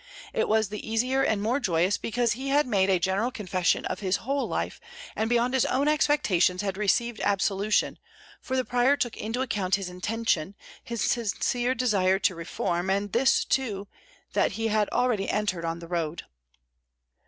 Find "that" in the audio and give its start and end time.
14.33-14.53